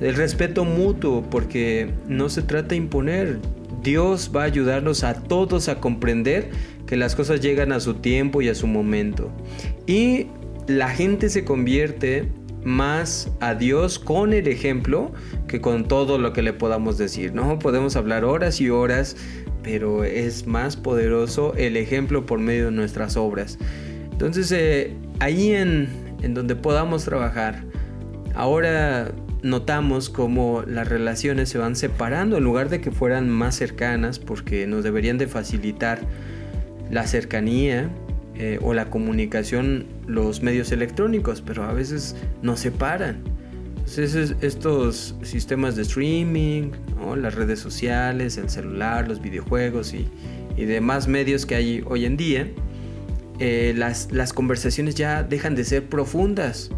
[0.00, 3.40] El respeto mutuo, porque no se trata de imponer.
[3.82, 6.50] Dios va a ayudarnos a todos a comprender
[6.86, 9.30] que las cosas llegan a su tiempo y a su momento.
[9.86, 10.26] Y
[10.66, 12.28] la gente se convierte
[12.64, 15.12] más a Dios con el ejemplo
[15.48, 17.58] que con todo lo que le podamos decir, ¿no?
[17.58, 19.16] Podemos hablar horas y horas,
[19.62, 23.58] pero es más poderoso el ejemplo por medio de nuestras obras.
[24.12, 25.88] Entonces, eh, ahí en,
[26.22, 27.64] en donde podamos trabajar,
[28.34, 29.10] ahora
[29.42, 34.66] notamos cómo las relaciones se van separando en lugar de que fueran más cercanas porque
[34.66, 36.00] nos deberían de facilitar
[36.90, 37.90] la cercanía
[38.34, 43.22] eh, o la comunicación los medios electrónicos, pero a veces nos separan.
[43.78, 46.70] Entonces estos sistemas de streaming,
[47.16, 50.06] las redes sociales, el celular, los videojuegos y,
[50.56, 52.46] y demás medios que hay hoy en día,
[53.40, 56.70] eh, las, las conversaciones ya dejan de ser profundas.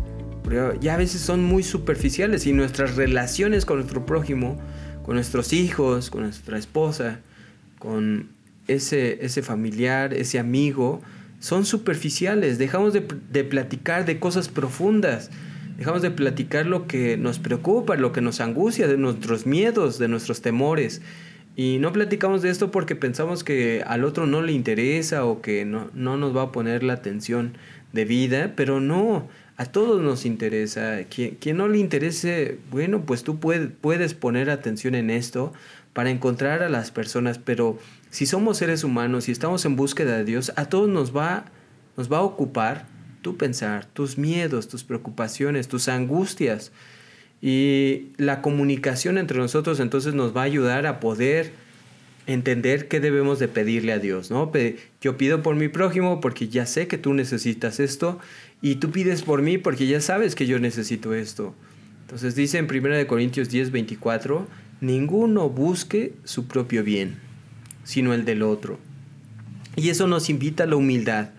[0.81, 4.59] Ya a veces son muy superficiales y nuestras relaciones con nuestro prójimo,
[5.05, 7.21] con nuestros hijos, con nuestra esposa,
[7.79, 8.29] con
[8.69, 11.01] ese, ese familiar, ese amigo,
[11.41, 12.59] son superficiales.
[12.59, 15.31] Dejamos de, de, platicar de cosas profundas.
[15.79, 20.09] Dejamos de platicar lo que nos preocupa, lo que nos angustia, de nuestros miedos, de
[20.09, 21.01] nuestros temores.
[21.57, 25.65] Y no platicamos de esto porque pensamos que al otro no le interesa o que
[25.65, 27.55] no, no nos va a poner la atención
[27.93, 29.29] de vida, pero no,
[29.63, 31.05] a todos nos interesa.
[31.05, 35.53] Quien, no le interese, bueno, pues tú puedes poner atención en esto
[35.93, 37.79] para encontrar a las personas, pero
[38.11, 41.45] si somos seres humanos y estamos en búsqueda de Dios, a todos nos va,
[41.97, 42.87] nos va a ocupar
[43.21, 46.73] tu pensar, tus miedos, tus preocupaciones, tus angustias.
[47.41, 51.53] Y la comunicación entre nosotros entonces nos va a ayudar a poder
[52.27, 54.51] entender qué debemos de pedirle a Dios, ¿no?
[55.01, 58.19] Yo pido por mi prójimo porque ya sé que tú necesitas esto
[58.63, 61.55] y tú pides por mí porque ya sabes que yo necesito esto.
[62.03, 64.47] Entonces dice en 1 Corintios 10, 24,
[64.81, 67.33] ninguno busque su propio bien
[67.85, 68.79] sino el del otro.
[69.77, 71.31] Y eso nos invita a la humildad,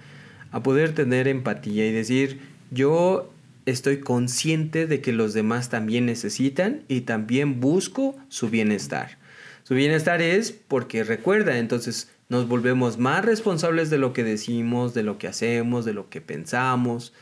[0.52, 2.40] a poder tener empatía y decir,
[2.72, 3.32] yo
[3.66, 9.18] estoy consciente de que los demás también necesitan y también busco su bienestar.
[9.64, 15.04] Su bienestar es porque recuerda, entonces nos volvemos más responsables de lo que decimos, de
[15.04, 17.14] lo que hacemos, de lo que pensamos.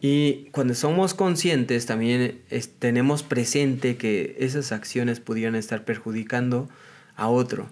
[0.00, 2.40] Y cuando somos conscientes también
[2.78, 6.68] tenemos presente que esas acciones pudieran estar perjudicando
[7.16, 7.68] a otro.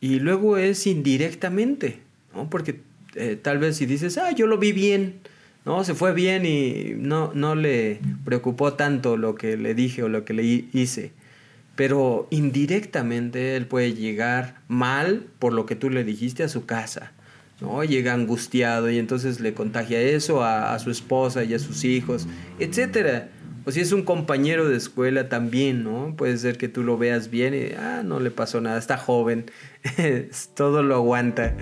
[0.00, 2.00] Y luego es indirectamente,
[2.34, 2.50] ¿no?
[2.50, 2.80] Porque
[3.14, 5.20] eh, tal vez si dices, ah, yo lo vi bien,
[5.64, 5.84] ¿no?
[5.84, 10.24] Se fue bien y no, no le preocupó tanto lo que le dije o lo
[10.24, 11.12] que le hice.
[11.74, 17.12] Pero indirectamente él puede llegar mal por lo que tú le dijiste a su casa,
[17.60, 17.82] ¿no?
[17.82, 23.24] Llega angustiado y entonces le contagia eso a, su esposa y a sus hijos, etc.
[23.64, 26.14] O si es un compañero de escuela también, ¿no?
[26.16, 29.46] Puede ser que tú lo veas bien y, ah, no le pasó nada, está joven,
[30.54, 31.56] todo lo aguanta.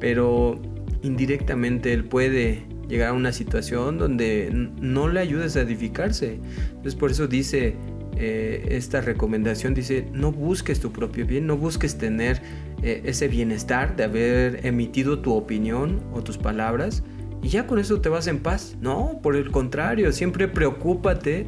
[0.00, 0.60] Pero
[1.02, 6.40] indirectamente él puede llegar a una situación donde no le ayudes a edificarse.
[6.70, 7.76] Entonces por eso dice
[8.16, 12.42] eh, esta recomendación, dice, no busques tu propio bien, no busques tener
[12.82, 17.02] eh, ese bienestar de haber emitido tu opinión o tus palabras,
[17.42, 18.76] y ya con eso te vas en paz.
[18.80, 21.46] No, por el contrario, siempre preocúpate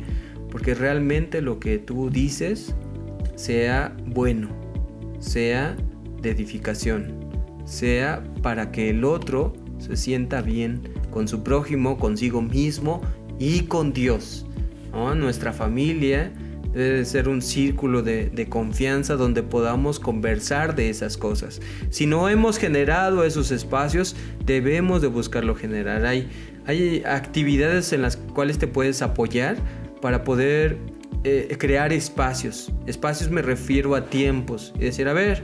[0.51, 2.75] porque realmente lo que tú dices
[3.37, 4.49] sea bueno,
[5.19, 5.77] sea
[6.21, 7.29] de edificación,
[7.65, 13.01] sea para que el otro se sienta bien con su prójimo, consigo mismo
[13.39, 14.47] y con Dios.
[15.17, 16.33] Nuestra familia
[16.75, 21.61] debe ser un círculo de, confianza donde podamos conversar de esas cosas.
[21.91, 26.05] Si no hemos generado esos espacios, debemos de buscarlo generar.
[26.05, 26.29] Hay,
[27.07, 29.57] actividades en las cuales te puedes apoyar
[30.01, 30.79] para poder
[31.23, 32.73] eh, crear espacios.
[32.87, 34.73] Espacios me refiero a tiempos.
[34.77, 35.43] Y decir, a ver,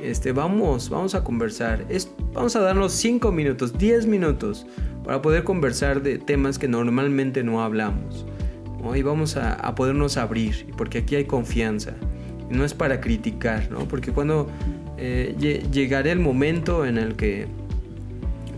[0.00, 1.84] este, vamos, vamos a conversar.
[1.88, 4.66] Es, vamos a darnos 5 minutos, 10 minutos
[5.04, 8.26] para poder conversar de temas que normalmente no hablamos.
[8.94, 11.94] Y vamos a, podernos abrir, porque aquí hay confianza.
[12.50, 13.88] no es para criticar, ¿no?
[13.88, 14.48] Porque cuando
[14.98, 15.34] eh,
[15.70, 17.46] llegará el momento en el que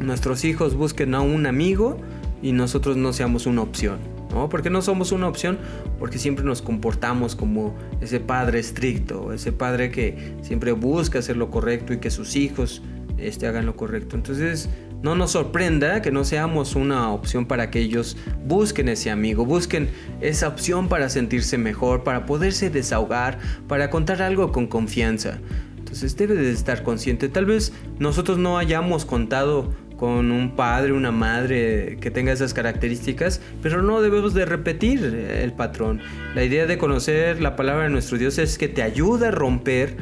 [0.00, 1.98] nuestros hijos busquen a un amigo
[2.42, 3.98] y nosotros no seamos una opción,
[4.31, 4.48] ¿no?
[4.48, 5.59] Porque no somos una opción,
[5.98, 11.50] porque siempre nos comportamos como ese padre estricto, ese padre que siempre busca hacer lo
[11.50, 12.83] correcto y que sus hijos
[13.16, 14.14] este, hagan lo correcto.
[14.14, 14.68] Entonces,
[15.02, 19.88] no nos sorprenda que no seamos una opción para que ellos busquen ese amigo, busquen
[20.20, 25.38] esa opción para sentirse mejor, para poderse desahogar, para contar algo con confianza.
[25.76, 27.28] Entonces debe de estar consciente.
[27.28, 33.40] Tal vez nosotros no hayamos contado con un padre, una madre que tenga esas características,
[33.62, 36.00] pero no debemos de repetir el patrón.
[36.34, 39.96] La idea de conocer la palabra de nuestro Dios es que te ayuda a romper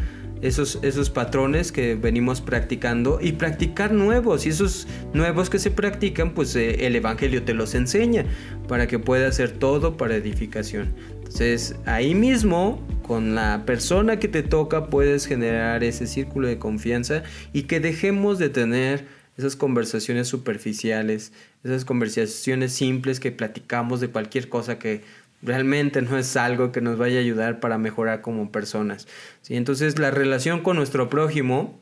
[0.47, 4.47] esos, esos patrones que venimos practicando y practicar nuevos.
[4.47, 8.25] Y esos nuevos que se practican, pues eh, el Evangelio te los enseña
[8.69, 10.95] para que pueda hacer todo para edificación.
[11.17, 17.23] Entonces ahí mismo, con la persona que te toca, puedes generar ese círculo de confianza
[17.53, 19.07] y que dejemos de tener
[19.37, 21.33] esas conversaciones superficiales,
[21.63, 25.03] esas conversaciones simples que platicamos de cualquier cosa que
[25.43, 29.07] realmente no es algo que nos vaya a ayudar para mejorar como personas.
[29.43, 29.57] ¿sí?
[29.57, 31.79] Entonces la relación con nuestro prójimo,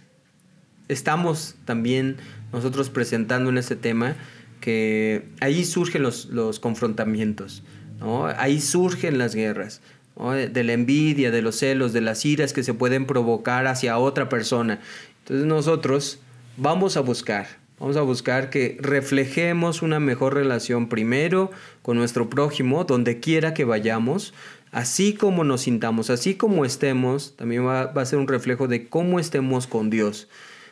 [0.88, 2.17] estamos también
[2.53, 4.17] nosotros presentando en este tema
[4.61, 7.62] que ahí surgen los, los confrontamientos,
[8.01, 8.27] ¿no?
[8.27, 9.81] ahí surgen las guerras.
[10.17, 14.29] de la envidia, de los celos, de las iras que se pueden provocar hacia otra
[14.29, 14.81] persona.
[15.21, 16.21] Entonces nosotros
[16.57, 21.51] vamos a buscar Vamos a buscar que reflejemos una mejor relación primero
[21.85, 24.33] con nuestro prójimo, donde quiera que vayamos,
[24.73, 29.20] así como nos sintamos, así como estemos, también va, a ser un reflejo de cómo
[29.20, 30.27] estemos con Dios.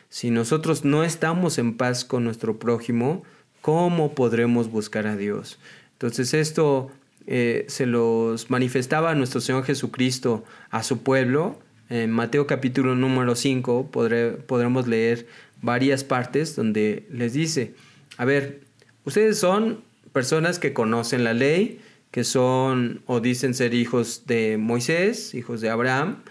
[0.09, 3.21] Si nosotros no estamos en paz con nuestro prójimo,
[3.61, 5.59] ¿cómo podremos buscar a Dios?
[5.91, 6.89] Entonces esto
[7.27, 11.59] eh, se los manifestaba nuestro Señor Jesucristo a su pueblo.
[11.91, 15.27] En Mateo capítulo número 5 podremos leer
[15.61, 17.75] varias partes donde les dice,
[18.17, 18.61] a ver,
[19.05, 25.33] ustedes son personas que conocen la ley, que son o dicen ser hijos de Moisés,
[25.33, 26.23] hijos de Abraham,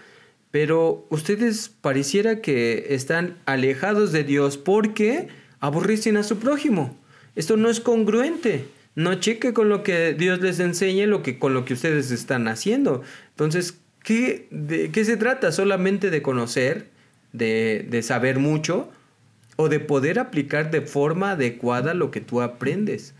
[0.49, 5.27] pero ustedes pareciera que están alejados de Dios porque
[5.59, 6.97] aborrecen a su prójimo.
[7.35, 8.65] Esto no es congruente.
[8.95, 12.47] No cheque con lo que Dios les enseñe, lo que, con lo que ustedes están
[12.47, 13.01] haciendo.
[13.29, 15.51] Entonces, ¿qué, ¿de qué se trata?
[15.51, 16.89] ¿Solamente de conocer,
[17.31, 18.89] de, de saber mucho?
[19.55, 23.13] o de poder aplicar de forma adecuada lo que tú aprendes.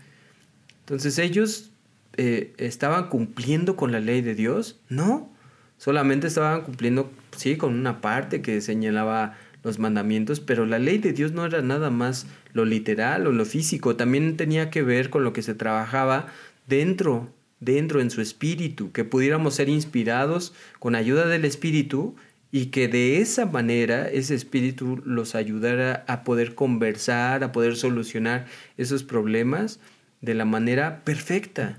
[0.84, 1.70] Entonces ellos
[2.18, 5.32] eh, estaban cumpliendo con la ley de Dios, no,
[5.78, 11.14] solamente estaban cumpliendo, sí, con una parte que señalaba los mandamientos, pero la ley de
[11.14, 15.24] Dios no era nada más lo literal o lo físico, también tenía que ver con
[15.24, 16.26] lo que se trabajaba
[16.66, 22.14] dentro, dentro en su espíritu, que pudiéramos ser inspirados con ayuda del espíritu
[22.52, 28.46] y que de esa manera ese espíritu los ayudara a poder conversar, a poder solucionar
[28.76, 29.80] esos problemas
[30.24, 31.78] de la manera perfecta.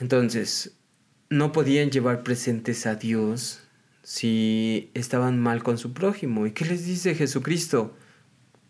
[0.00, 0.76] Entonces,
[1.30, 3.62] no podían llevar presentes a Dios
[4.02, 6.46] si estaban mal con su prójimo.
[6.46, 7.96] ¿Y qué les dice Jesucristo?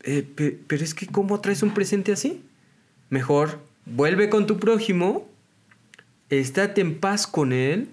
[0.03, 0.27] Eh,
[0.67, 2.43] pero es que ¿cómo traes un presente así?
[3.09, 5.29] Mejor, vuelve con tu prójimo,
[6.29, 7.89] estate en paz con él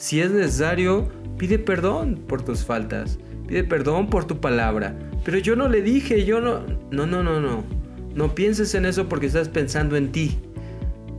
[0.00, 3.18] si es necesario, pide perdón por tus faltas.
[3.46, 4.98] Pide perdón por tu palabra.
[5.26, 6.60] Pero yo no le dije, yo no...
[6.90, 7.62] No, no, no, no.
[8.14, 10.38] No pienses en eso porque estás pensando en ti.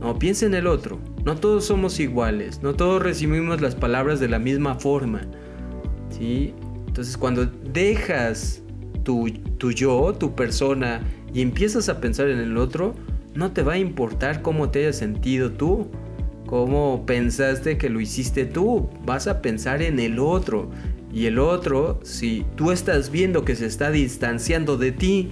[0.00, 0.98] No, piensa en el otro.
[1.24, 5.22] No todos somos iguales, no todos recibimos las palabras de la misma forma.
[6.10, 6.54] ¿sí?
[6.86, 8.62] Entonces cuando dejas
[9.04, 11.00] tu, tu yo, tu persona,
[11.32, 12.94] y empiezas a pensar en el otro,
[13.34, 15.86] no te va a importar cómo te hayas sentido tú,
[16.46, 20.70] cómo pensaste que lo hiciste tú, vas a pensar en el otro.
[21.12, 25.30] Y el otro, si tú estás viendo que se está distanciando de ti,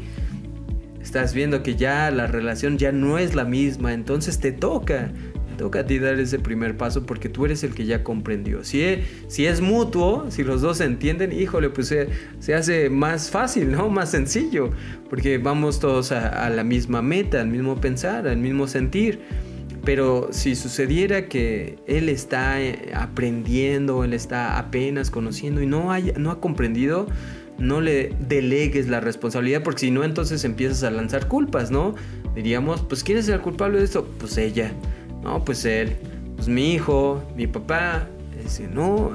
[1.02, 5.12] estás viendo que ya la relación ya no es la misma, entonces te toca,
[5.48, 8.64] te toca a ti dar ese primer paso porque tú eres el que ya comprendió.
[8.64, 12.90] Si es, si es mutuo, si los dos se entienden, híjole, pues se, se hace
[12.90, 13.88] más fácil, ¿no?
[13.88, 14.70] Más sencillo,
[15.08, 19.20] porque vamos todos a, la misma meta, al mismo pensar, al mismo sentir.
[19.82, 25.88] Pero si sucediera que él está eh, aprendiendo, él está apenas conociendo y no,
[26.18, 27.06] no ha comprendido,
[27.60, 31.94] no le delegues la responsabilidad, porque si no, entonces empiezas a lanzar culpas, ¿no?
[32.34, 34.08] Diríamos, pues ¿quién es el culpable de esto?
[34.18, 34.72] Pues ella,
[35.22, 35.96] no, pues él,
[36.36, 38.08] pues mi hijo, mi papá.
[38.72, 39.12] No,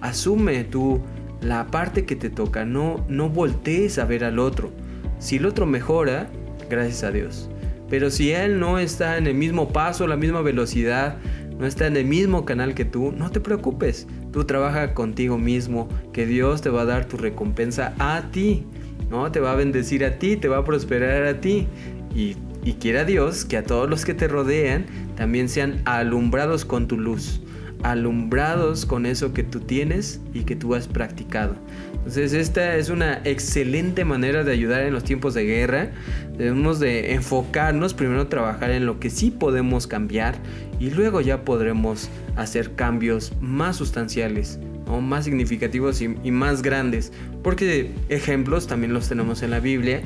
[0.00, 1.02] asume tú
[1.42, 4.70] la parte que te toca, no, no voltees a ver al otro.
[5.18, 6.30] Si el otro mejora,
[6.70, 7.50] gracias a Dios.
[7.90, 11.16] Pero si él no está en el mismo paso, la misma velocidad,
[11.58, 14.06] no está en el mismo canal que tú, no te preocupes.
[14.32, 18.64] Tú trabaja contigo mismo, que Dios te va a dar tu recompensa a ti.
[19.10, 19.30] ¿no?
[19.32, 21.66] Te va a bendecir a ti, te va a prosperar a ti.
[22.14, 24.86] Y, y quiera Dios que a todos los que te rodean
[25.16, 27.40] también sean alumbrados con tu luz
[27.82, 31.56] alumbrados con eso que tú tienes y que tú has practicado.
[31.94, 35.90] Entonces esta es una excelente manera de ayudar en los tiempos de guerra.
[36.36, 40.36] Debemos de enfocarnos, primero trabajar en lo que sí podemos cambiar
[40.80, 47.12] y luego ya podremos hacer cambios más sustanciales, o más significativos y, más grandes.
[47.42, 50.00] Porque ejemplos también los tenemos en la Biblia,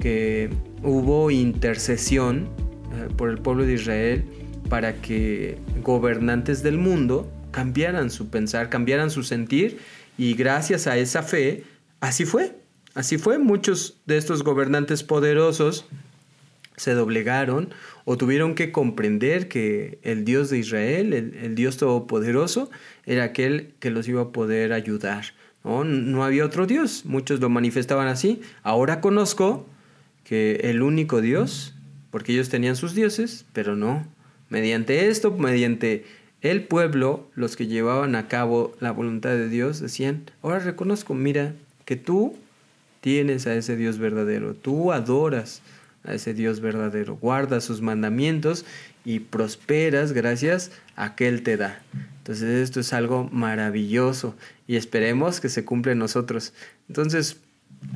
[0.00, 0.50] que
[0.82, 2.48] hubo intercesión
[2.94, 4.24] eh, por el pueblo de Israel
[4.72, 9.80] para que gobernantes del mundo cambiaran su pensar, cambiaran su sentir
[10.16, 11.64] y gracias a esa fe,
[12.00, 12.56] así fue.
[12.94, 15.84] Así fue, muchos de estos gobernantes poderosos
[16.78, 17.68] se doblegaron
[18.06, 22.70] o tuvieron que comprender que el Dios de Israel, el, Dios Todopoderoso,
[23.04, 25.34] era aquel que los iba a poder ayudar.
[25.64, 25.84] ¿no?
[25.84, 28.40] no había otro Dios, muchos lo manifestaban así.
[28.62, 29.66] Ahora conozco
[30.24, 31.74] que el único Dios,
[32.10, 34.06] porque ellos tenían sus dioses, pero no,
[34.52, 36.04] Mediante esto, mediante
[36.42, 41.54] el pueblo, los que llevaban a cabo la voluntad de Dios, decían, ahora reconozco, mira,
[41.86, 42.36] que tú
[43.00, 45.62] tienes a ese Dios verdadero, tú adoras
[46.04, 48.66] a ese Dios verdadero, guardas sus mandamientos
[49.06, 51.80] y prosperas gracias a que Él te da.
[52.18, 54.36] Entonces esto es algo maravilloso
[54.66, 56.52] y esperemos que se cumpla en nosotros.
[56.88, 57.38] Entonces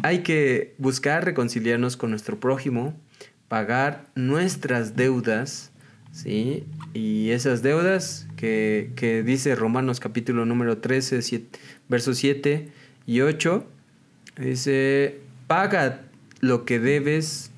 [0.02, 2.98] hay que buscar reconciliarnos con nuestro prójimo,
[3.46, 5.70] pagar nuestras deudas,
[6.16, 6.64] ¿sí?
[6.94, 11.20] Y esas deudas que, dice Romanos capítulo número 13,
[11.88, 12.70] versos 7
[13.06, 13.64] y 8,
[14.38, 16.02] dice, paga
[16.40, 17.50] lo que debes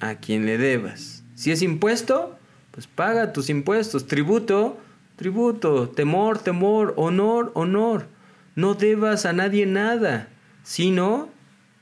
[0.00, 1.24] a quien le debas.
[1.34, 2.38] Si es impuesto,
[2.70, 4.06] pues paga tus impuestos.
[4.06, 4.78] Tributo,
[5.16, 5.90] tributo.
[5.90, 6.94] Temor, temor.
[6.96, 8.06] Honor, honor.
[8.54, 10.30] No debas a nadie nada,
[10.62, 11.28] sino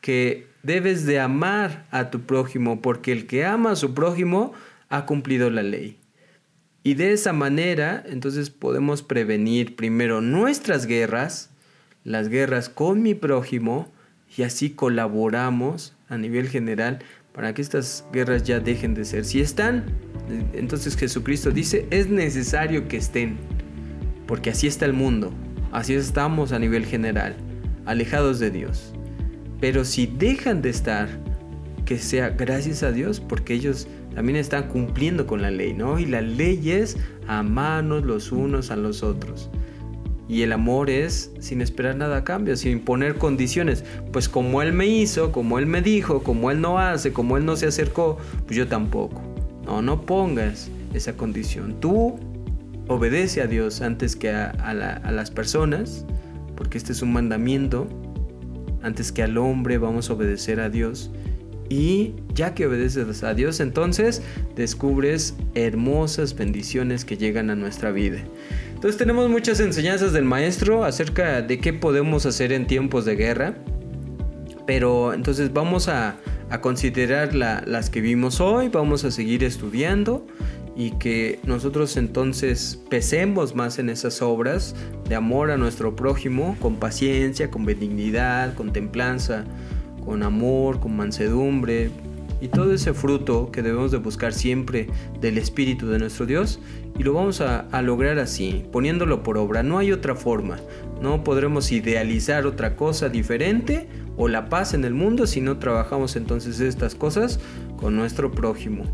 [0.00, 4.52] que debes de amar a tu prójimo, porque el que ama a su prójimo
[4.88, 5.98] ha cumplido la ley.
[6.86, 11.48] Y de esa manera, entonces podemos prevenir primero nuestras guerras,
[12.04, 13.90] las guerras con mi prójimo,
[14.36, 16.98] y así colaboramos a nivel general
[17.32, 19.24] para que estas guerras ya dejen de ser.
[19.24, 19.86] Si están,
[20.52, 23.38] entonces Jesucristo dice, es necesario que estén,
[24.26, 25.32] porque así está el mundo,
[25.72, 27.34] así estamos a nivel general,
[27.86, 28.92] alejados de Dios.
[29.58, 31.08] Pero si dejan de estar,
[31.86, 35.98] que sea gracias a Dios, porque ellos también están cumpliendo con la ley, ¿no?
[35.98, 36.96] Y la ley es
[37.26, 39.50] amarnos los unos a los otros.
[40.28, 43.84] Y el amor es sin esperar nada a cambio, sin poner condiciones.
[44.12, 47.44] Pues como Él me hizo, como Él me dijo, como Él no hace, como Él
[47.44, 49.20] no se acercó, pues yo tampoco.
[49.66, 51.78] No, no pongas esa condición.
[51.80, 52.18] Tú
[52.88, 56.06] obedece a Dios antes que a, a las personas,
[56.56, 57.86] porque este es un mandamiento.
[58.82, 61.10] Antes que al hombre vamos a obedecer a Dios.
[61.68, 64.22] Y ya que obedeces a Dios, entonces
[64.54, 68.18] descubres hermosas bendiciones que llegan a nuestra vida.
[68.74, 73.54] Entonces tenemos muchas enseñanzas del maestro acerca de qué podemos hacer en tiempos de guerra.
[74.66, 76.16] Pero entonces vamos a,
[76.60, 80.24] considerar las que vimos hoy, vamos a seguir estudiando
[80.76, 84.76] y que nosotros entonces pesemos más en esas obras
[85.08, 89.44] de amor a nuestro prójimo con paciencia, con benignidad, con templanza
[90.04, 91.90] con amor, con mansedumbre,
[92.40, 94.88] y todo ese fruto que debemos de buscar siempre
[95.18, 96.60] del Espíritu de nuestro Dios
[96.98, 99.62] y lo vamos a, a, lograr así, poniéndolo por obra.
[99.62, 100.58] No hay otra forma.
[101.00, 103.88] No podremos idealizar otra cosa diferente
[104.18, 107.40] o la paz en el mundo si no trabajamos entonces estas cosas
[107.78, 108.84] con nuestro prójimo.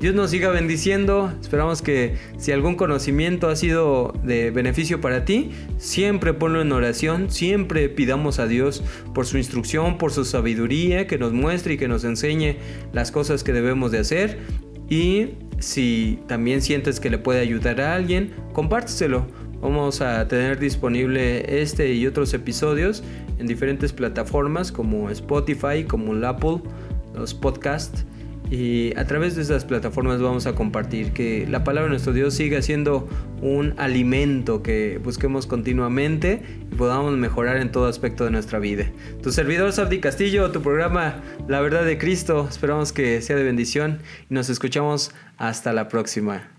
[0.00, 1.32] Dios nos siga bendiciendo.
[1.40, 7.30] Esperamos que si algún conocimiento ha sido de beneficio para ti, siempre ponlo en oración,
[7.30, 11.88] siempre pidamos a Dios por su instrucción, por su sabiduría, que nos muestre y que
[11.88, 12.58] nos enseñe
[12.92, 14.38] las cosas que debemos de hacer.
[14.88, 19.26] Y si también sientes que le puede ayudar a alguien, compárteselo.
[19.60, 23.02] Vamos a tener disponible este y otros episodios
[23.40, 26.62] en diferentes plataformas como Spotify, como Apple,
[27.16, 28.04] los podcasts.
[28.50, 32.34] Y a través de esas plataformas vamos a compartir que la palabra de nuestro Dios
[32.34, 33.08] siga siendo
[33.42, 38.86] un alimento que busquemos continuamente y podamos mejorar en todo aspecto de nuestra vida.
[39.22, 43.98] Tu servidor Sabdi Castillo, tu programa La Verdad de Cristo, esperamos que sea de bendición
[44.30, 46.57] y nos escuchamos hasta la próxima.